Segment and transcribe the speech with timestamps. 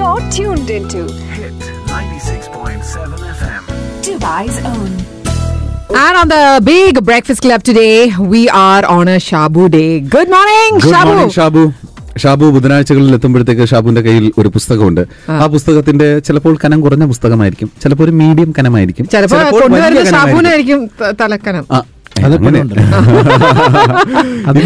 [0.00, 1.00] You're tuned into
[1.30, 3.62] Hit 96.7 FM.
[4.04, 4.90] Dubai's own.
[5.96, 7.94] And on the big breakfast club today,
[8.32, 9.88] we are on a Shabu day.
[10.08, 11.10] Good morning, Good Shabu.
[11.10, 11.62] Morning Shabu
[12.16, 15.02] Shabu ബുധനാഴ്ചകളിൽ എത്തുമ്പോഴത്തേക്ക് ഷാബുവിന്റെ കയ്യിൽ ഒരു പുസ്തകമുണ്ട്
[15.34, 20.82] ആ പുസ്തകത്തിന്റെ ചിലപ്പോൾ കനം കുറഞ്ഞ പുസ്തകമായിരിക്കും ചിലപ്പോൾ ഒരു മീഡിയം കനമായിരിക്കും ചിലപ്പോ ചിലപ്പോൾ കൊണ്ടുവരുന്ന കനമായിരിക്കും.
[21.00, 21.80] ത- തലക്കനം ആ,
[22.28, 22.58] അങ്ങനെ.
[22.62, 22.74] ഉണ്ട്.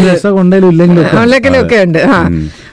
[0.07, 1.03] രസം ഉണ്ടെങ്കിലും ഇല്ലെങ്കിലും
[1.61, 1.77] ഒക്കെ.
[1.83, 1.99] ഉണ്ട്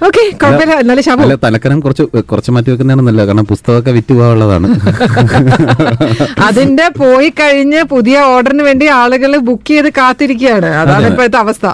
[0.06, 0.74] ഓക്കെ കുഴപ്പമില്ല.
[0.82, 3.26] എന്നാലും ഷാബു അല്ല തലക്കനം കുറച്ച് കുറച്ച് മാറ്റി വെക്കുന്നതാണ് നല്ലത്.
[3.28, 4.68] കാരണം പുസ്തകമൊക്കെ വിറ്റ് പോകാനുള്ളതാണ്.
[6.46, 10.70] അതിന്റെ പോയി കഴിഞ്ഞ് പുതിയ ഓർഡറിന് വേണ്ടി ആളുകൾ ബുക്ക് ചെയ്ത് കാത്തിരിക്കുകയാണ്.
[10.82, 11.66] അതാണ് ഇപ്പോഴത്തെ അവസ്ഥ.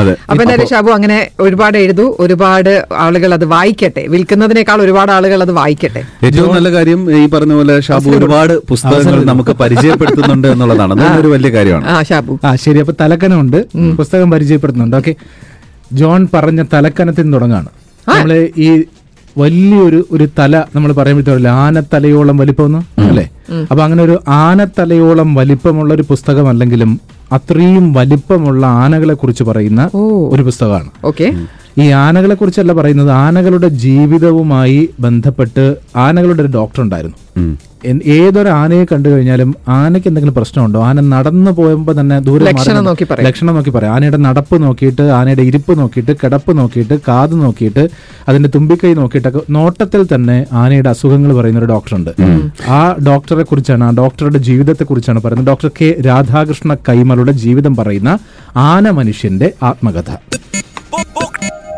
[0.00, 0.12] അതെ.
[0.30, 2.72] അപ്പൊ എന്തായാലും ഷാബു അങ്ങനെ ഒരുപാട് എഴുതു ഒരുപാട്
[3.06, 4.04] ആളുകൾ അത് വായിക്കട്ടെ.
[4.14, 6.04] വിൽക്കുന്നതിനേക്കാൾ ഒരുപാട് ആളുകൾ അത് വായിക്കട്ടെ.
[6.28, 10.94] ഏറ്റവും നല്ല കാര്യം ഈ പറഞ്ഞ പോലെ ഷാബു ഒരുപാട് പുസ്തകങ്ങൾ നമുക്ക് പരിചയപ്പെടുത്തുന്നുണ്ട് എന്നുള്ളതാണ്.
[10.96, 11.86] അതൊരു ഒരു വലിയ കാര്യമാണ്.
[11.88, 12.78] ആ ഷാബു ആ ശരി.
[12.78, 13.58] അപ്പൊ തലക്കനമുണ്ട്.
[14.00, 14.96] പുസ്തകം പരിചയപ്പെടുത്തുന്നുണ്ട്.
[14.96, 15.14] ഓക്കെ.
[15.92, 17.68] ജോൺ പറഞ്ഞ തലക്കനത്തിൽ നിന്ന് തുടങ്ങാണ്
[18.06, 18.84] നമ്മൾ ഈ
[19.36, 23.30] വലിയൊരു ഒരു തല നമ്മൾ പറയുമ്പോഴത്തേക്കില്ല ആനത്തലയോളം വലിപ്പം അല്ലേ?
[23.70, 27.00] അപ്പൊ അങ്ങനെ ഒരു ആനത്തലയോളം വലിപ്പമുള്ള ഒരു പുസ്തകം അല്ലെങ്കിലും
[27.32, 29.90] അത്രയും വലിപ്പമുള്ള ആനകളെ കുറിച്ച് പറയുന്ന
[30.32, 30.90] ഒരു പുസ്തകമാണ്.
[31.04, 31.26] ഓക്കെ.
[31.82, 35.64] ഈ ആനകളെ കുറിച്ചല്ല പറയുന്നത് ആനകളുടെ ജീവിതവുമായി ബന്ധപ്പെട്ട്
[36.04, 37.16] ആനകളുടെ ഒരു ഡോക്ടർ ഉണ്ടായിരുന്നു.
[38.14, 40.78] ഏതൊരു ആനയെ കണ്ടു കഴിഞ്ഞാലും ആനയ്ക്ക് എന്തെങ്കിലും പ്രശ്നമുണ്ടോ?
[40.88, 43.26] ആന നടന്നു പോകുമ്പോൾ തന്നെ ദൂരെ ലക്ഷണം നോക്കി പറയും.
[43.26, 43.92] ലക്ഷണം നോക്കി പറയാം.
[43.96, 47.84] ആനയുടെ നടപ്പ് നോക്കിയിട്ട് ആനയുടെ ഇരിപ്പ് നോക്കിയിട്ട് കിടപ്പ് നോക്കിയിട്ട് കാത് നോക്കിയിട്ട്
[48.28, 52.10] അതിന്റെ തുമ്പിക്കൈ നോക്കിയിട്ടൊക്കെ നോട്ടത്തിൽ തന്നെ ആനയുടെ അസുഖങ്ങൾ പറയുന്ന ഒരു ഡോക്ടറുണ്ട്
[52.78, 55.50] ആ ഡോക്ടറെ കുറിച്ചാണ് ആ ഡോക്ടറുടെ ജീവിതത്തെ കുറിച്ചാണ് പറയുന്നത്.
[55.52, 58.18] ഡോക്ടർ കെ രാധാകൃഷ്ണ കൈമളുടെ ജീവിതം പറയുന്ന
[58.70, 60.10] ആന മനുഷ്യന്റെ ആത്മകഥ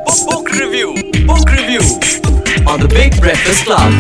[0.09, 0.89] Book, book, book, book review.
[1.27, 1.81] Book review
[2.67, 3.91] on the Big Breakfast Club.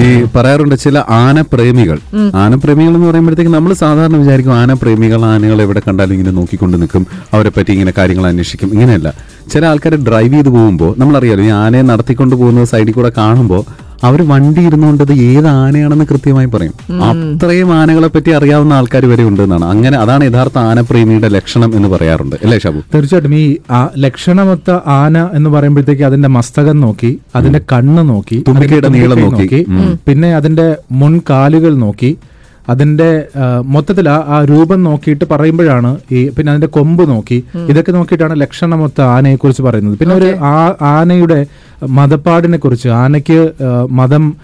[0.00, 1.98] ഈ പറയാറുണ്ട് ചില ആനപ്രേമികൾ
[2.42, 7.72] ആനപ്രേമികൾ എന്ന് പറയുമ്പോഴത്തേക്ക് നമ്മൾ സാധാരണ വിചാരിക്കും ആനപ്രേമികൾ ആനകൾ എവിടെ കണ്ടാലും ഇങ്ങനെ നോക്കിക്കൊണ്ട് നിൽക്കും അവരെ പറ്റി
[7.72, 9.10] ഇങ്ങനെ കാര്യങ്ങൾ അന്വേഷിക്കും ഇങ്ങനെയല്ല
[9.52, 13.62] ചില ആൾക്കാരെ ഡ്രൈവ് ചെയ്ത് പോകുമ്പോൾ നമ്മളറിയാലോ ഈ ആനയെ നടത്തിക്കൊണ്ട് പോകുന്നത് സൈഡിൽ കൂടെ കാണുമ്പോൾ
[14.02, 17.02] അവർ വണ്ടി ഇരുന്നുകൊണ്ടത് ഏത് ആനയാണെന്ന് കൃത്യമായി പറയും.
[17.02, 19.64] അത്രയും ആനകളെ പറ്റി അറിയാവുന്ന ആൾക്കാർ വരെ ഉണ്ട് എന്നാണ്.
[19.64, 22.36] അങ്ങനെ അതാണ് യഥാർത്ഥ ആനപ്രേമിയുടെ ലക്ഷണം എന്ന് പറയാറുണ്ട്.
[22.42, 22.80] അല്ലേ ഷാബു?
[22.94, 23.34] തീർച്ചയായിട്ടും.
[23.34, 29.66] ഈ ആ- ലക്ഷണമൊത്ത ആന എന്ന് പറയുമ്പോഴത്തേക്ക് അതിന്റെ മസ്തകം നോക്കി അതിന്റെ കണ്ണ് നോക്കി തുമ്പിക്കയുടെ നീളം നോക്കി.
[30.06, 32.18] പിന്നെ അതിന്റെ മുൻകാലുകൾ നോക്കി
[32.68, 33.24] അതിന്റെ
[33.64, 37.44] മൊത്തത്തിൽ ആ ആ രൂപം നോക്കിയിട്ട് പറയുമ്പോഴാണ് ഈ പിന്നെ അതിന്റെ കൊമ്പ് നോക്കി.
[37.68, 39.98] ഇതൊക്കെ നോക്കിയിട്ടാണ് ലക്ഷണമൊത്ത ആനയെ കുറിച്ച് പറയുന്നത്.
[39.98, 41.46] പിന്നെ ഒരു ആ- ആനയുടെ
[41.86, 43.52] മതപ്പാടിനെ കുറിച്ച് ആനയ്ക്ക്
[43.90, 44.36] മതം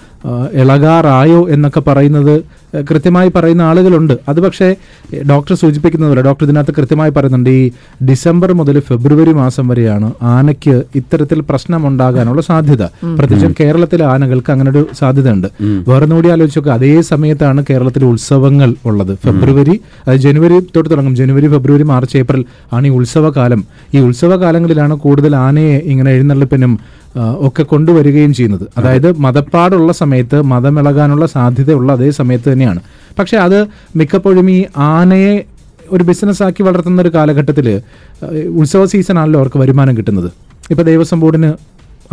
[0.53, 2.43] ഇളകാറായോ എന്നൊക്കെ പറയുന്നത്
[2.91, 4.19] കൃത്യമായി പറയുന്ന ആളുകളുണ്ട്.
[4.29, 4.75] അത് പക്ഷേ
[5.31, 7.71] ഡോക്ടർ സൂചിപ്പിക്കുന്നതല്ല ഡോക്ടർ ഇതിനകത്ത് കൃത്യമായി പറയുന്നുണ്ട് ഈ
[8.11, 12.85] ഡിസംബർ മുതൽ ഫെബ്രുവരി മാസം വരെയാണ് ആനയ്ക്ക് ഇത്തരത്തിൽ പ്രശ്നമുണ്ടാകാനുള്ള സാധ്യത.
[12.85, 15.49] പ്രത്യേകിച്ചും കേരളത്തിലെ ആനകൾക്ക് അങ്ങനെ ഒരു സാധ്യതയുണ്ട്
[15.89, 19.15] വേറെ കൂടി ആലോചിച്ച് നോക്കുക അതേ സമയത്താണ് കേരളത്തിലെ ഉത്സവങ്ങൾ ഉള്ളത്.
[19.15, 21.17] ഫെബ്രുവരി അത് ജനുവരി തൊട്ട് തുടങ്ങും.
[21.17, 23.65] ജനുവരി ഫെബ്രുവരി മാർച്ച് ഏപ്രിൽ ആണ് ഈ ഉത്സവകാലം.
[23.95, 28.63] ഈ ഉത്സവകാലങ്ങളിലാണ് കൂടുതൽ ആനയെ ഇങ്ങനെ എഴുന്നള്ളിപ്പിനും ഒക്കെ കൊണ്ടുവരികയും ചെയ്യുന്നത്.
[28.79, 32.81] അതായത് മതപ്പാടുള്ള സമയത്ത് മതമിളകാനുള്ള സാധ്യതയുള്ള അതേ സമയത്ത് തന്നെയാണ്.
[33.19, 33.67] പക്ഷെ അത്
[33.97, 35.45] മിക്കപ്പോഴും ഈ ആനയെ
[35.91, 37.83] ഒരു ബിസിനസ് ആക്കി വളർത്തുന്ന ഒരു കാലഘട്ടത്തിൽ
[38.49, 40.33] ഉത്സവ സീസണാണല്ലോ അവർക്ക് വരുമാനം കിട്ടുന്നത്.
[40.71, 41.53] ഇപ്പൊ ദേവസ്വം ബോർഡിന്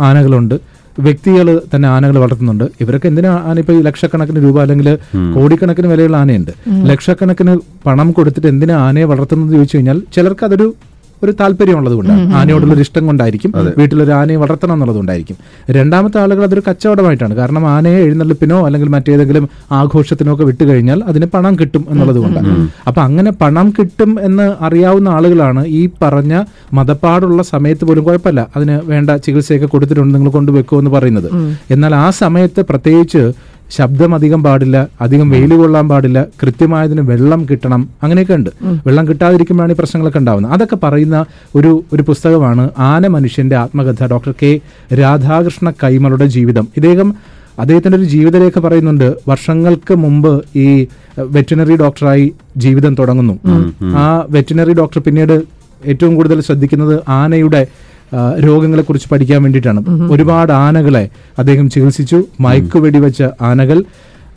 [0.02, 0.60] ആനകളുണ്ട്.
[1.00, 2.64] വ്യക്തികൾ തന്നെ ആനകൾ വളർത്തുന്നുണ്ട്.
[2.80, 4.98] ഇവരൊക്കെ എന്തിനാ ആന ഇപ്പൊ ലക്ഷക്കണക്കിന് രൂപ അല്ലെങ്കിൽ
[5.34, 6.50] കോടിക്കണക്കിന് വിലയുള്ള ആനയുണ്ട്.
[6.68, 10.74] ലക്ഷക്കണക്കിന് പണം കൊടുത്തിട്ട് എന്തിനാ ആനയെ വളർത്തുന്നത് ചോദിച്ചു കഴിഞ്ഞാൽ ചിലർക്ക് അതൊരു
[11.24, 13.50] ഒരു താല്പര്യമുള്ളത് കൊണ്ടാണ് ആനയോടുള്ള ഒരു ഇഷ്ടം കൊണ്ടായിരിക്കും.
[13.78, 15.36] വീട്ടിലൊരു ആനയെ വളർത്തണം എന്നുള്ളത് കൊണ്ടായിരിക്കും
[15.78, 17.34] രണ്ടാമത്തെ ആളുകൾ അതൊരു കച്ചവടമായിട്ടാണ്.
[17.40, 19.44] കാരണം ആനയെ എഴുന്നള്ളിപ്പിനോ അല്ലെങ്കിൽ മറ്റേതെങ്കിലും
[19.80, 22.54] ആഘോഷത്തിനോ ഒക്കെ വിട്ടു കഴിഞ്ഞാൽ അതിന് പണം കിട്ടും എന്നുള്ളത് കൊണ്ടാണ്
[22.88, 26.34] അപ്പൊ അങ്ങനെ പണം കിട്ടും എന്ന് അറിയാവുന്ന ആളുകളാണ് ഈ പറഞ്ഞ
[26.78, 28.40] മതപ്പാടുള്ള സമയത്ത് പോലും കുഴപ്പമില്ല.
[28.56, 31.30] അതിന് വേണ്ട ചികിത്സയൊക്കെ കൊടുത്തിട്ടുണ്ട് നിങ്ങൾ കൊണ്ടുവെക്കുമെന്ന് പറയുന്നത്.
[31.76, 33.22] എന്നാൽ ആ സമയത്ത് പ്രത്യേകിച്ച്
[33.76, 38.50] ശബ്ദം അധികം പാടില്ല അധികം വെയിൽ കൊള്ളാൻ പാടില്ല കൃത്യമായതിന് വെള്ളം കിട്ടണം അങ്ങനെയൊക്കെ ഉണ്ട്.
[38.86, 40.52] വെള്ളം കിട്ടാതിരിക്കുമ്പോഴാണ് ഈ പ്രശ്നങ്ങളൊക്കെ ഉണ്ടാവുന്നത്.
[40.56, 41.18] അതൊക്കെ പറയുന്ന
[41.58, 44.02] ഒരു ഒരു പുസ്തകമാണ് ആന മനുഷ്യന്റെ ആത്മകഥ.
[44.12, 44.50] ഡോക്ടർ കെ
[45.02, 46.66] രാധാകൃഷ്ണ കൈമളുടെ ജീവിതം.
[46.80, 47.10] ഇദ്ദേഹം
[47.62, 50.32] അദ്ദേഹത്തിന്റെ ഒരു ജീവിതരേഖ പറയുന്നുണ്ട് വർഷങ്ങൾക്ക് മുമ്പ്
[50.64, 50.68] ഈ
[51.36, 52.26] വെറ്റിനറി ഡോക്ടറായി
[52.64, 53.34] ജീവിതം തുടങ്ങുന്നു.
[54.02, 54.06] ആ
[54.36, 55.36] വെറ്റിനറി ഡോക്ടർ പിന്നീട്
[55.92, 57.62] ഏറ്റവും കൂടുതൽ ശ്രദ്ധിക്കുന്നത് ആനയുടെ
[58.38, 60.10] രോഗങ്ങളെ കുറിച്ച് പഠിക്കാൻ വേണ്ടിയിട്ടാണ്.
[60.12, 61.08] ഒരുപാട് ആനകളെ
[61.38, 62.24] അദ്ദേഹം ചികിത്സിച്ചു.
[62.40, 63.84] മയക്കുവെടി വെച്ച ആനകൾ.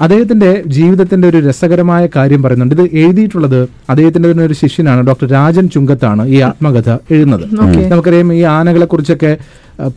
[0.02, 2.76] അദ്ദേഹത്തിന്റെ ജീവിതത്തിന്റെ ഒരു രസകരമായ കാര്യം പറയുന്നുണ്ട്.
[2.76, 7.46] ഇത് എഴുതിയിട്ടുള്ളത് അദ്ദേഹത്തിന്റെ തന്നെ ഒരു ശിഷ്യനാണ് ഡോക്ടർ രാജൻ ചുങ്കത്താണ് ഈ ആത്മകഥ എഴുതുന്നത്.
[7.92, 9.38] നമുക്കറിയാം ഈ ആനകളെ കുറിച്ചൊക്കെ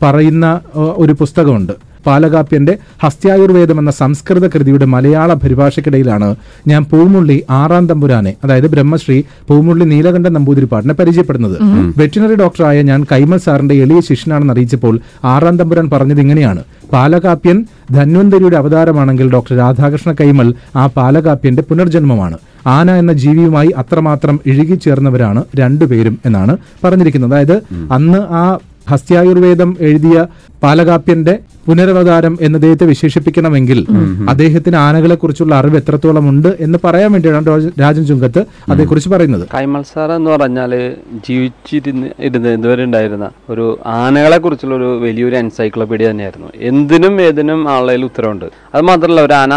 [0.03, 1.73] പറയുന്ന ഒരു പുസ്തകമുണ്ട്.
[2.09, 2.75] പാലകാപ്യന്റെ
[3.05, 6.29] ഹസ്ത്യായുർവേദം എന്ന സംസ്കൃത കൃതിയുടെ മലയാള പരിഭാഷയ്ക്കിടയിലാണ്
[6.71, 9.19] ഞാൻ പൂമുള്ളി ആറാം തമ്പുരാനെ അതായത് ബ്രഹ്മശ്രീ
[9.51, 11.57] പൂമുള്ളി നീലകണ്ഠൻ നമ്പൂതിരിപ്പാടിനെ പരിചയപ്പെടുന്നത്.
[12.01, 14.95] വെറ്റിനറി ഡോക്ടറായ ഞാൻ കൈമൽ സാറിന്റെ എളിയ ശിഷ്യനാണെന്ന് അറിയിച്ചപ്പോൾ
[15.35, 16.63] ആറാം തമ്പുരാൻ പറഞ്ഞത് ഇങ്ങനെയാണ്.
[16.93, 17.59] പാലകാപ്യൻ
[17.97, 20.49] ധന്വന്തരിയുടെ അവതാരമാണെങ്കിൽ ഡോക്ടർ രാധാകൃഷ്ണ കൈമൽ
[20.83, 22.37] ആ പാലകാപ്യന്റെ പുനർജന്മമാണ്.
[22.77, 26.55] ആന എന്ന ജീവിയുമായി അത്രമാത്രം ഇഴുകിച്ചേർന്നവരാണ് രണ്ടുപേരും എന്നാണ്
[26.85, 27.31] പറഞ്ഞിരിക്കുന്നത്.
[27.33, 27.57] അതായത്
[27.97, 28.43] അന്ന് ആ
[28.89, 30.27] ഹസ്ത്യായുർവേദം എഴുതിയ
[30.63, 33.87] പാലകാപ്യന്റെ പുനരവതാരം എന്ന് അദ്ദേഹത്തെ വിശേഷിപ്പിക്കണമെങ്കിൽ
[34.29, 39.49] അദ്ദേഹത്തിന് ആനകളെ കുറിച്ചുള്ള അറിവ് എത്രത്തോളം ഉണ്ട് എന്ന് പറയാൻ വേണ്ടിയാണ് രാജ- രാജൻ ചുങ്കത്ത് അതേക്കുറിച്ച് പറയുന്നത്.
[39.55, 40.95] കൈമൾ സാർ എന്ന് പറഞ്ഞാൽ
[41.29, 46.49] ജീവിച്ചിരുന്ന് ഇരുന്ന് ഇതുവരെ ഉണ്ടായിരുന്ന ഒരു ആനകളെ കുറിച്ചുള്ള ഒരു വലിയൊരു എൻസൈക്ലോപീഡിയ തന്നെയായിരുന്നു.
[46.61, 48.45] എന്തിനും ഏതിനും ആളുകളിൽ ഉത്തരവുണ്ട്.
[48.75, 49.55] അത് മാത്രമല്ല ഒരു ആന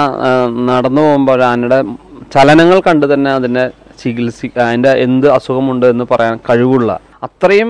[0.66, 1.83] നടന്നു പോകുമ്പോൾ ഒരു ആനയുടെ
[2.33, 3.69] ചലനങ്ങൾ കണ്ട് തന്നെ അതിനെ
[4.04, 7.69] ചികിത്സി അതിന്റെ എന്ത് അസുഖമുണ്ട് എന്ന് പറയാൻ കഴിവുള്ള അത്രയും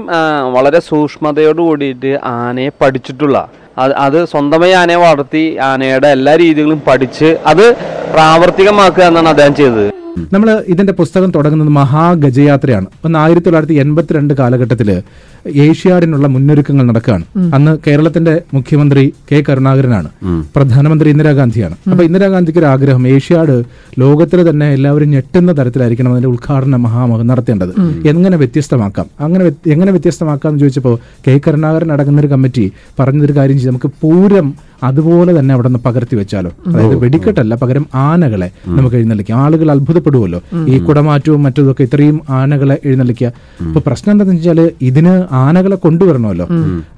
[0.55, 3.37] വളരെ സൂക്ഷ്മതയോട് കൂടിയിട്ട് ആനയെ പഠിച്ചിട്ടുള്ള
[3.81, 7.65] അത് അത് സ്വന്തമായി ആനയെ വളർത്തി ആനയുടെ എല്ലാ രീതികളും പഠിച്ച് അത്
[8.13, 9.87] പ്രാവർത്തികമാക്കുക എന്നാണ് അദ്ദേഹം ചെയ്തത്.
[10.33, 12.85] നമ്മൾ ഇതിന്റെ പുസ്തകം തുടങ്ങുന്നത് മഹാഗജയാത്രയാണ്.
[13.05, 15.01] ഒന്ന് ആയിരത്തി തൊള്ളായിരത്തി എൺപത്തിരണ്ട് കാലഘട്ടത്തിൽ
[15.47, 17.25] ഏഷ്യാഡിനുള്ള മുന്നൊരുക്കങ്ങൾ നടക്കുകയാണ്.
[17.55, 20.09] അന്ന് കേരളത്തിന്റെ മുഖ്യമന്ത്രി കെ കരുണാകരനാണ്.
[20.55, 21.75] പ്രധാനമന്ത്രി ഇന്ദിരാഗാന്ധിയാണ്.
[21.91, 23.63] അപ്പൊ ഇന്ദിരാഗാന്ധിക്ക് ഒരു ആഗ്രഹം ഏഷ്യാഡ്
[23.99, 27.73] ലോകത്തിൽ തന്നെ എല്ലാവരും ഞെട്ടുന്ന തരത്തിലായിരിക്കണം അതിന്റെ ഉദ്ഘാടനം മഹാമഹം നടത്തേണ്ടത്.
[28.07, 29.05] എങ്ങനെ വ്യത്യസ്തമാക്കാം?
[29.19, 33.69] അങ്ങനെ എങ്ങനെ വ്യത്യസ്തമാക്കാം എന്ന് ചോദിച്ചപ്പോൾ കെ കരുണാകരൻ അടങ്ങുന്ന ഒരു കമ്മിറ്റി പറഞ്ഞൊരു കാര്യം ചെയ്ത്.
[33.69, 36.51] നമുക്ക് പൂരം അതുപോലെ തന്നെ അവിടെ നിന്ന് പകർത്തി വെച്ചാലോ.
[36.67, 39.37] അതായത് വെടിക്കെട്ടല്ല പകരം ആനകളെ നമുക്ക് എഴുന്നള്ളിക്കാം.
[39.45, 40.39] ആളുകൾ അത്ഭുതപ്പെടുമല്ലോ
[40.73, 43.31] ഈ കുടമാറ്റവും മറ്റതൊക്കെ ഇത്രയും ആനകളെ എഴുന്നള്ളിക്കുക.
[43.67, 45.13] ഇപ്പൊ പ്രശ്നം എന്താണെന്ന് വെച്ചാൽ ഇതിന്
[45.43, 46.47] ആനകളെ കൊണ്ടുവരണമല്ലോ.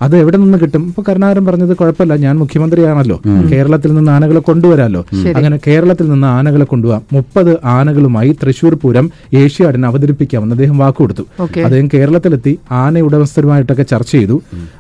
[0.06, 0.83] അത് എവിടെ നിന്ന് കിട്ടും?
[0.91, 2.13] ഇപ്പൊ കരുണാകരൻ പറഞ്ഞത് കുഴപ്പമില്ല.
[2.25, 3.18] ഞാൻ മുഖ്യമന്ത്രിയാണല്ലോ.
[3.53, 5.01] കേരളത്തിൽ നിന്ന് ആനകളെ കൊണ്ടുവരാമല്ലോ
[5.38, 9.06] അങ്ങനെ കേരളത്തിൽ നിന്ന് ആനകളെ കൊണ്ടുപോകാം മുപ്പത് ആനകളുമായി തൃശൂർ പൂരം
[9.41, 11.24] ഏഷ്യാഡിന് അവതരിപ്പിക്കാമെന്ന് അദ്ദേഹം വാക്കുകൊടുത്തു
[11.65, 14.36] അദ്ദേഹം കേരളത്തിലെത്തി ആന ഉടമസ്ഥരുമായിട്ടൊക്കെ ചർച്ച ചെയ്തു.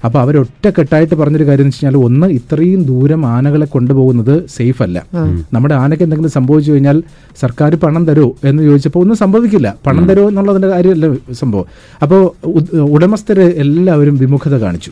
[0.05, 0.35] അപ്പൊ അവർ
[0.77, 4.97] കെട്ടായിട്ട് പറഞ്ഞൊരു കാര്യം എന്ന് വെച്ചാൽ ഒന്ന് ഇത്രയും ദൂരം ആനകളെ കൊണ്ടുപോകുന്നത് സേഫ് അല്ല.
[5.53, 6.97] നമ്മുടെ ആനയ്ക്ക് എന്തെങ്കിലും സംഭവിച്ചു കഴിഞ്ഞാൽ
[7.41, 9.69] സർക്കാർ പണം തരുമോ എന്ന് ചോദിച്ചപ്പോൾ ഒന്നും സംഭവിക്കില്ല.
[9.85, 11.07] പണം തരുമോ എന്നുള്ളതിന്റെ കാര്യമല്ല
[11.41, 11.65] സംഭവം.
[12.01, 12.21] അപ്പോൾ
[12.93, 14.91] ഉടമസ്ഥര് എല്ലാവരും വിമുഖത കാണിച്ചു.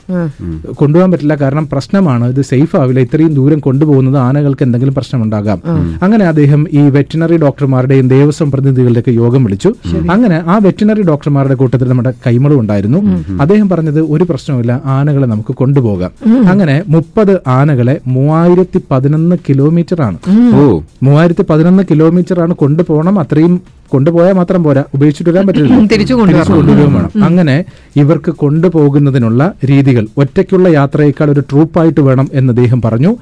[0.79, 1.35] കൊണ്ടുപോകാൻ പറ്റില്ല.
[1.43, 2.25] കാരണം പ്രശ്നമാണ്.
[2.33, 2.99] ഇത് സേഫ് ആവില്ല.
[3.07, 5.59] ഇത്രയും ദൂരം കൊണ്ടുപോകുന്നത് ആനകൾക്ക് എന്തെങ്കിലും പ്രശ്നമുണ്ടാകാം.
[6.03, 9.69] അങ്ങനെ അദ്ദേഹം ഈ വെറ്റിനറി ഡോക്ടർമാരുടെയും ദേവസ്വം പ്രതിനിധികളുടെയൊക്കെ യോഗം വിളിച്ചു.
[10.15, 12.99] അങ്ങനെ ആ വെറ്റിനറി ഡോക്ടർമാരുടെ കൂട്ടത്തിൽ നമ്മുടെ കൈമളും ഉണ്ടായിരുന്നു.
[13.43, 14.73] അദ്ദേഹം പറഞ്ഞത് ഒരു പ്രശ്നവുമില്ല.
[14.97, 16.11] ആനകളെ നമുക്ക് കൊണ്ടുപോകാം.
[16.51, 20.17] അങ്ങനെ മുപ്പത് ആനകളെ മൂവായിരത്തി പതിനൊന്ന് കിലോമീറ്റർ ആണ്
[20.55, 20.79] ഓ.
[21.03, 23.19] മൂവായിരത്തി പതിനൊന്ന് കിലോമീറ്റർ ആണ് കൊണ്ടുപോകണം.
[23.19, 24.83] അത്രയും കൊണ്ടുപോയാൽ മാത്രം പോരാ.
[24.93, 26.13] ഉപേക്ഷിച്ചിട്ട് വരാൻ പറ്റില്ല തിരിച്ചു.
[26.13, 27.23] കൊണ്ടുവരികയും വേണം.
[27.23, 27.65] അങ്ങനെ
[27.95, 33.17] ഇവർക്ക് കൊണ്ടുപോകുന്നതിനുള്ള രീതികൾ ഒറ്റയ്ക്കുള്ള യാത്രയേക്കാൾ ഒരു ട്രൂപ്പായിട്ട് വേണം എന്ന് അദ്ദേഹം പറഞ്ഞു.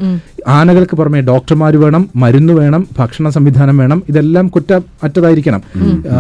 [0.48, 4.04] ആനകൾക്ക് പുറമെ ഡോക്ടർമാർ വേണം മരുന്ന് വേണം ഭക്ഷണ സംവിധാനം വേണം.
[4.10, 5.62] ഇതെല്ലാം കുറ്റം അറ്റതായിരിക്കണം.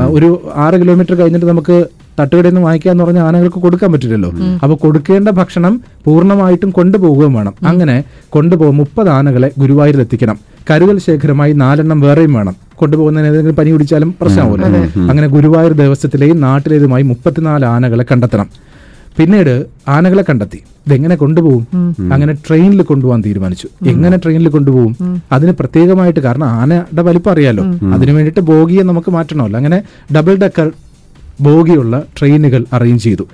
[0.10, 1.86] ഒരു ആറ് കിലോമീറ്റർ കഴിഞ്ഞിട്ട് നമുക്ക്
[2.20, 4.32] തട്ടുകടയിൽ നിന്ന് വാങ്ങിക്കാന്ന് പറഞ്ഞാൽ ആനകൾക്ക് കൊടുക്കാൻ പറ്റില്ലല്ലോ.
[4.64, 7.54] അപ്പൊ കൊടുക്കേണ്ട ഭക്ഷണം പൂർണമായിട്ടും കൊണ്ടുപോകുകയും വേണം.
[7.68, 10.40] അങ്ങനെ കൊണ്ടുപോകും മുപ്പത് ആനകളെ ഗുരുവായൂരിൽ എത്തിക്കണം.
[10.72, 12.56] കരുതൽ ശേഖരമായി നാലെണ്ണം വേറെയും വേണം.
[12.76, 14.66] കൊണ്ടുപോകുന്നതിന് ഏതെങ്കിലും പനി പിടിച്ചാലും പ്രശ്നമാവില്ല.
[15.10, 18.50] അങ്ങനെ ഗുരുവായൂർ ദേവസ്വത്തിലെയും നാട്ടിലേതുമായി മുപ്പത്തിനാല് ആനകളെ കണ്ടെത്തണം.
[19.18, 20.60] പിന്നീട് ആനകളെ കണ്ടെത്തി.
[20.88, 21.64] ഇതെങ്ങനെ കൊണ്ടുപോകും?
[22.14, 23.68] അങ്ങനെ ട്രെയിനിൽ കൊണ്ടുപോകാൻ തീരുമാനിച്ചു.
[23.88, 24.94] എങ്ങനെ ട്രെയിനിൽ കൊണ്ടുപോകും?
[25.32, 27.64] അതിന് പ്രത്യേകമായിട്ട് കാരണം ആനയുടെ വലിപ്പം അറിയാലോ.
[27.94, 29.58] അതിനു വേണ്ടിയിട്ട് ബോഗിയെ നമുക്ക് മാറ്റണമല്ലോ.
[29.58, 29.84] അങ്ങനെ
[30.16, 30.72] ഡബിൾ ഡെക്കർ
[31.42, 33.28] ബോഗിയുള്ള ട്രെയിനുകൾ അറേഞ്ച് ചെയ്തു.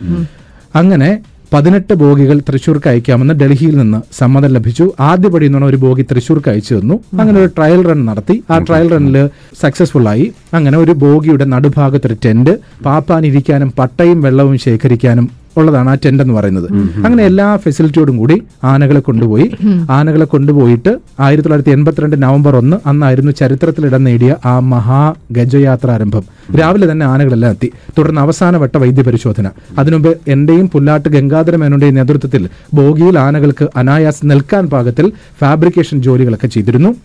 [0.76, 1.10] അങ്ങനെ
[1.54, 4.94] പതിനെട്ട് ബോഗികൾ തൃശ്ശൂർക്ക് അയക്കാമെന്ന് ഡൽഹിയിൽ നിന്ന് സമ്മതം ലഭിച്ചു.
[5.00, 7.00] ആദ്യപടി എന്ന് ഒരു ബോഗി തൃശ്ശൂർക്ക് അയച്ചു തന്നു.
[7.20, 8.44] അങ്ങനെ ഒരു ട്രയൽ റൺ നടത്തി.
[8.52, 9.30] ആ ട്രയൽ റണ്ണിൽ
[9.62, 10.32] സക്സസ്ഫുൾ ആയി.
[10.54, 12.54] അങ്ങനെ ഒരു ബോഗിയുടെ നടുഭാഗത്തൊരു ടെന്റ്
[12.86, 16.68] പാപ്പാനിരിക്കാനും പട്ടയും വെള്ളവും ശേഖരിക്കാനും ഉള്ളതാണ് ആ ടെന്റ് എന്ന് പറയുന്നത്.
[17.06, 19.48] അങ്ങനെ എല്ലാ ഫെസിലിറ്റിയോടും കൂടി ആനകളെ കൊണ്ടുപോയി.
[19.90, 26.24] ആനകളെ കൊണ്ടുപോയിട്ട് ആയിരത്തി തൊള്ളായിരത്തി എൺപത്തിരണ്ട് നവംബർ ഒന്ന് അന്നായിരുന്നു ചരിത്രത്തിൽ ഇടം നേടിയ ആ മഹാ ഗജയാത്ര ആരംഭം.
[26.60, 27.72] രാവിലെ തന്നെ ആനകളെല്ലാം എത്തി.
[27.98, 29.48] തുടർന്ന് അവസാനവട്ട വൈദ്യപരിശോധന.
[29.80, 35.12] അതിനുമുമ്പ് എന്റെയും പുല്ലാട്ട് ഗംഗാധര മേനോന്റെയും നേതൃത്വത്തിൽ ബോഗിയിൽ ആനകൾക്ക് അനായാസം നിൽക്കാൻ പാകത്തിൽ
[35.42, 36.96] ഫാബ്രിക്കേഷൻ ജോലികളൊക്കെ ചെയ്തിരുന്നു.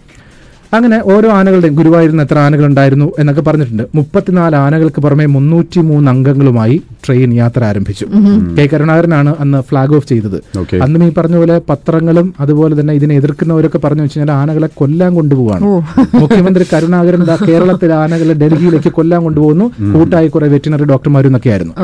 [0.74, 3.82] അങ്ങനെ ഓരോ ആനകളുടെയും ഗുരുവായൂരിൽ എത്ര ആനകൾ ഉണ്ടായിരുന്നു എന്നൊക്കെ പറഞ്ഞിട്ടുണ്ട്.
[3.94, 8.06] മുപ്പത്തിനാല് ആനകൾക്ക് പുറമെ മുന്നൂറ്റി മൂന്ന് അംഗങ്ങളുമായി ട്രെയിൻ യാത്ര ആരംഭിച്ചു.
[8.58, 10.58] കെ കരുണാകരനാണ് അന്ന് ഫ്ലാഗ് ഓഫ് ചെയ്തത്.
[10.82, 15.64] അന്നും ഈ പറഞ്ഞ പോലെ പത്രങ്ങളും അതുപോലെ തന്നെ ഇതിനെ എതിർക്കുന്നവരൊക്കെ പറഞ്ഞു വെച്ചാൽ ആനകളെ കൊല്ലാൻ കൊണ്ടുപോവാണ്.
[16.16, 19.64] മുഖ്യമന്ത്രി കരുണാകരൻ ദാ കേരളത്തിലെ ആനകളെ ഡൽഹിയിലേക്ക് കൊല്ലാൻ കൊണ്ടുപോകുന്നു.
[19.94, 21.74] കൂട്ടായി കുറെ വെറ്റിനറി ഡോക്ടർമാരും ഒക്കെ ആയിരുന്നു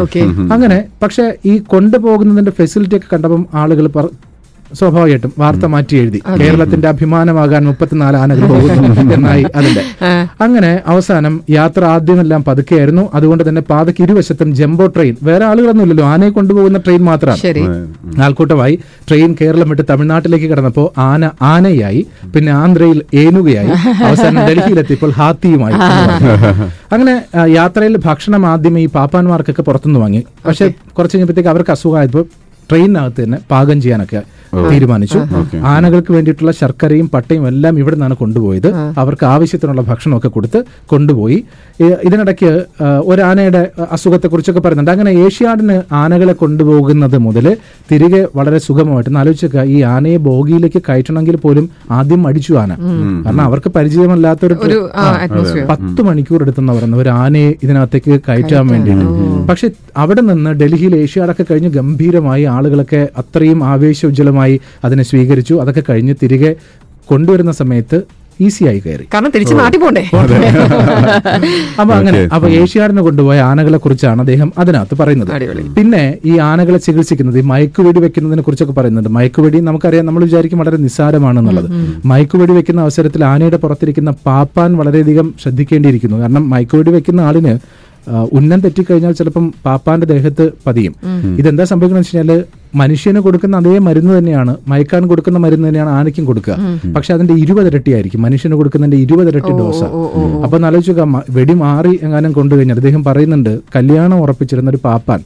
[0.52, 4.35] അങ്ങനെ പക്ഷെ ഈ കൊണ്ടുപോകുന്നതിന്റെ ഫെസിലിറ്റി ഒക്കെ കണ്ടപ്പം ആളുകൾ പറ-
[4.78, 9.82] സ്വാഭാവികമായിട്ടും വാർത്ത മാറ്റി എഴുതി കേരളത്തിന്റെ അഭിമാനമാകാൻ മുപ്പത്തിനാല് ആനകൾ പോകുന്നു എന്നായി അതിന്റെ.
[10.44, 13.10] അങ്ങനെ അവസാനം യാത്ര ആദ്യമെല്ലാം പതുക്കെയായിരുന്നു.
[13.14, 15.16] അതുകൊണ്ട് തന്നെ പാതയ്ക്ക് ഇരുവശത്തും ജംബോ ട്രെയിൻ.
[15.22, 17.64] വേറെ ആളുകളൊന്നുമില്ലല്ലോ ആനയെ കൊണ്ടുപോകുന്ന ട്രെയിൻ മാത്രമാണ്.
[18.22, 18.74] ആൾക്കൂട്ടമായി
[19.08, 22.02] ട്രെയിൻ കേരളം വിട്ട് തമിഴ്നാട്ടിലേക്ക് കടന്നപ്പോൾ ആന ആനയായി
[22.34, 23.72] പിന്നെ ആന്ധ്രയിൽ ഏനുകയായി
[24.04, 25.74] അവസാനം ഡൽഹിയിലെത്തിയപ്പോൾ ഹാത്തിയുമായി
[26.94, 27.14] അങ്ങനെ
[27.50, 30.22] യാത്രയിൽ ഭക്ഷണം ആദ്യം ഈ പാപ്പാന്മാർക്കൊക്കെ പുറത്തുനിന്ന് വാങ്ങി.
[30.46, 30.66] പക്ഷെ
[30.98, 32.24] കുറച്ച് കഴിഞ്ഞപ്പോഴത്തേക്ക് അവർക്ക് അസുഖമായപ്പോൾ
[32.70, 34.20] ട്രെയിനകത്ത് തന്നെ പാകം ചെയ്യാനൊക്കെ
[34.70, 35.18] തീരുമാനിച്ചു.
[35.74, 41.38] ആനകൾക്ക് വേണ്ടിയിട്ടുള്ള ശർക്കരയും പട്ടയും എല്ലാം ഇവിടെ നിന്നാണ് കൊണ്ടുപോയത് അവർക്ക് ആവശ്യത്തിനുള്ള ഭക്ഷണമൊക്കെ കൊടുത്ത് കൊണ്ടുപോയി.
[42.04, 42.50] ഇതിനിടയ്ക്ക്
[42.82, 43.60] ഒരാനയുടെ ഒരു ആനയുടെ
[43.92, 44.90] അസുഖത്തെ കുറിച്ചൊക്കെ പറയുന്നുണ്ട്.
[44.90, 47.46] അങ്ങനെ ഏഷ്യാഡിന് ആനകളെ കൊണ്ടുപോകുന്നത് മുതൽ
[47.90, 49.62] തിരികെ വളരെ സുഖമായിട്ട് ആലോചിച്ചൊക്കെ.
[49.74, 52.72] ഈ ആനയെ ബോഗിയിലേക്ക് കയറ്റണമെങ്കിൽ പോലും ആദ്യം മടിച്ചു ആന.
[53.24, 54.56] കാരണം അവർക്ക് പരിചയമല്ലാത്തൊരു
[55.68, 59.06] പത്ത് മണിക്കൂർ എടുത്തെന്ന് പറയുന്നത് ഒരു ആനയെ ഇതിനകത്തേക്ക് കയറ്റാൻ വേണ്ടിയിട്ട്.
[59.48, 63.64] പക്ഷെ അവിടെ നിന്ന് ഡൽഹിയിൽ ഏഷ്യാഡൊക്കെ കഴിഞ്ഞ് ഗംഭീരമായി ആളുകളൊക്കെ അത്രയും
[64.36, 65.54] ആവേശോജ്വലമായി അതിനെ സ്വീകരിച്ചു.
[65.54, 66.52] അതൊക്കെ കഴിഞ്ഞ് തിരികെ
[67.10, 67.98] കൊണ്ടുവരുന്ന സമയത്ത്
[68.46, 69.04] ഈസിയായി കയറി.
[69.14, 70.00] കാരണം തിരിച്ച് നാട്ടിൽ പോണ്ടേ?
[71.80, 72.18] അപ്പൊ അങ്ങനെ.
[72.34, 75.30] അപ്പൊ ഏഷ്യാഡിന് കൊണ്ടുപോയ ആനകളെ കുറിച്ചാണ് അദ്ദേഹം അതിനകത്ത് പറയുന്നത്.
[75.78, 79.10] പിന്നെ ഈ ആനകളെ ചികിത്സിക്കുന്നത് ഈ മയക്കുവെടി വെക്കുന്നതിനെ കുറിച്ചൊക്കെ പറയുന്നുണ്ട്.
[79.16, 81.68] മയക്കുവെടി നമുക്കറിയാം നമ്മൾ വിചാരിക്കും വളരെ നിസ്സാരമാണെന്നുള്ളത്.
[82.04, 86.18] മയക്കുവെടി വെക്കുന്ന അവസരത്തിൽ ആനയുടെ പുറത്തിരിക്കുന്ന പാപ്പാൻ വളരെയധികം ശ്രദ്ധിക്കേണ്ടിയിരിക്കുന്നു.
[86.24, 87.54] കാരണം മയക്കുവെടി വെക്കുന്ന ആളിന്
[88.38, 90.94] ഉന്നം തെറ്റിക്കഴിഞ്ഞാൽ ചിലപ്പം പാപ്പാന്റെ ദേഹത്ത് പതിയും.
[91.40, 92.18] ഇതെന്താ സംഭവിക്കുന്നത് വെച്ച്
[92.74, 96.56] മനുഷ്യന് കൊടുക്കുന്ന അതേ മരുന്ന് തന്നെയാണ് മയക്കാൻ കൊടുക്കുന്ന മരുന്ന് തന്നെയാണ് ആനയ്ക്കും കൊടുക്കുക.
[96.92, 99.84] പക്ഷെ അതിന്റെ ഇരുപതിരട്ടി ആയിരിക്കും മനുഷ്യന് കൊടുക്കുന്നതിന്റെ ഇരുപതിരട്ടി ഡോസ്.
[100.44, 105.20] അപ്പൊ ആലോചിക്കുക മ- വെടി മാറി എങ്ങാനും കൊണ്ടുകഴിഞ്ഞാൽ അദ്ദേഹം പറയുന്നുണ്ട് കല്യാണം ഉറപ്പിച്ചിരുന്ന ഒരു പാപ്പാൻ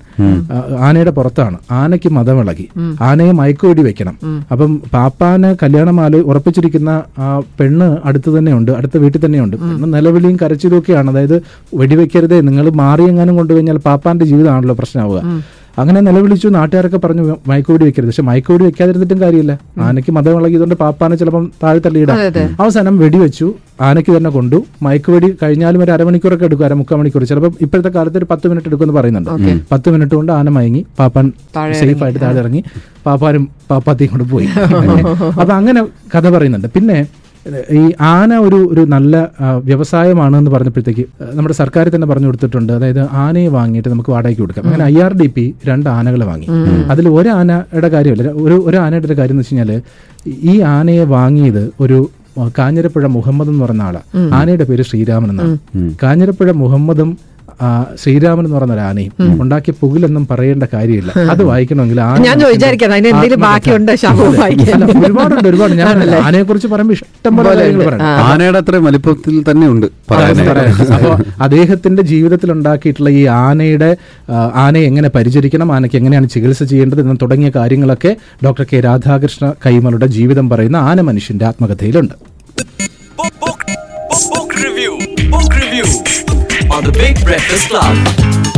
[0.78, 1.58] ആനയുടെ പുറത്താണ്.
[1.70, 2.68] ആനയ്ക്ക് മതമിളകി.
[3.00, 4.18] ആനയെ മയക്കുവെടി വെക്കണം.
[4.52, 9.56] അപ്പം പാപ്പാന് കല്യാണം ആല ഉറപ്പിച്ചിരിക്കുന്ന ആ പെണ്ണ് അടുത്ത് തന്നെയുണ്ട് അടുത്ത വീട്ടിൽ തന്നെയുണ്ട്.
[9.56, 11.42] പെണ്ണ് നിലവിളിയും കരച്ചിലും ഒക്കെയാണ് അതായത്
[11.74, 15.22] വെടിവെക്കരുതേ നിങ്ങൾ മാറി എങ്ങാനും കൊണ്ടുകഴിഞ്ഞാൽ പാപ്പാന്റെ ജീവിതമാണല്ലോ പ്രശ്നമാവുക
[15.78, 16.48] അങ്ങനെ നിലവിളിച്ചു.
[16.48, 18.08] നാട്ടുകാരൊക്കെ പറഞ്ഞു മയക്കോടി വെക്കരുത്.
[18.08, 19.58] പക്ഷെ മയക്കോടി വെക്കാതിരുന്നിട്ടും കാര്യമില്ല.
[19.78, 22.18] ആനയ്ക്ക് മതം ഇളകിയതുകൊണ്ട് പാപ്പാനെ ചിലപ്പം താഴെ തള്ളിയിടാം.
[22.60, 23.54] അവസാനം വെടിവെച്ചു.
[23.80, 24.64] ആനയ്ക്ക് തന്നെ കൊണ്ടു.
[24.82, 27.24] മയക്കുവെടി കഴിഞ്ഞാലും ഒരു അരമണിക്കൂറൊക്കെ എടുക്കും അരമുക്കാൽ മണിക്കൂർ.
[27.24, 29.64] ചിലപ്പോൾ ഇപ്പോഴത്തെ കാലത്ത് ഒരു പത്ത് മിനിറ്റ് എടുക്കുമെന്ന് പറയുന്നുണ്ട്.
[29.72, 30.86] പത്ത് മിനിറ്റ് കൊണ്ട് ആന മയങ്ങി.
[30.98, 31.32] പാപ്പാൻ
[31.80, 32.64] സേഫ് ആയിട്ട് താഴെ ഇറങ്ങി.
[33.06, 34.46] പാപ്പാനും പാപ്പാത്തിയും കൊണ്ട് പോയി.
[35.40, 35.84] അപ്പൊ അങ്ങനെ
[36.16, 36.68] കഥ പറയുന്നുണ്ട്.
[36.68, 37.06] പിന്നെ
[37.80, 37.82] ഈ
[38.14, 39.14] ആന ഒരു ഒരു നല്ല
[39.68, 41.04] വ്യവസായമാണ് എന്ന് പറഞ്ഞപ്പോഴത്തേക്ക്
[41.36, 42.72] നമ്മുടെ സർക്കാർ തന്നെ പറഞ്ഞു കൊടുത്തിട്ടുണ്ട്.
[42.72, 44.66] അതായത് ആനയെ വാങ്ങിയിട്ട് നമുക്ക് വാടകയ്ക്ക് കൊടുക്കാം.
[44.66, 46.48] അങ്ങനെ ഐ ആർ ഡി പി രണ്ട് ആനകളെ വാങ്ങി.
[46.94, 49.82] അതിൽ ഒരു ആനയുടെ കാര്യമല്ല ഒരു ഒരു ആനയുടെ കാര്യം എന്ന് വെച്ച് കഴിഞ്ഞാൽ
[50.52, 51.98] ഈ ആനയെ വാങ്ങിയത് ഒരു
[52.58, 55.56] കാഞ്ഞിരപ്പുഴ മുഹമ്മദ് എന്ന് പറഞ്ഞ ആളാണ് ആനയുടെ പേര് ശ്രീരാമൻ എന്നാണ്.
[56.02, 57.10] കാഞ്ഞിരപ്പുഴ മുഹമ്മദും
[57.98, 59.12] ശ്രീരാമൻ എന്ന് പറയുന്ന ഒരു ആനയും
[59.42, 61.12] ഉണ്ടാക്കിയ പുകിലൊന്നും പറയേണ്ട കാര്യമില്ല.
[61.30, 61.98] അത് വായിക്കണമെങ്കിൽ
[64.60, 67.66] ഞാൻ ഒരുപാടുണ്ട് ഒരുപാട് ഞാൻ ആനയെ കുറിച്ച് പറയുമ്പോൾ ഇഷ്ടം പോലെ
[68.28, 69.86] ആനയുടെ വലിപ്പത്തിൽ തന്നെ ഉണ്ട്
[70.92, 73.90] അപ്പോൾ അദ്ദേഹത്തിന്റെ ജീവിതത്തിൽ ഉണ്ടാക്കിയിട്ടുള്ള ഈ ആനയുടെ
[74.64, 78.12] ആനയെ എങ്ങനെ പരിചരിക്കണം ആനയ്ക്ക് എങ്ങനെയാണ് ചികിത്സ ചെയ്യേണ്ടത് എന്ന് തുടങ്ങിയ കാര്യങ്ങളൊക്കെ
[78.44, 82.14] ഡോക്ടർ കെ രാധാകൃഷ്ണ കൈമളുടെ ജീവിതം പറയുന്ന ആന മനുഷ്യന്റെ ആത്മകഥയിലുണ്ട്.
[83.18, 83.60] Book, book,
[86.70, 88.49] on the Big Breakfast Club.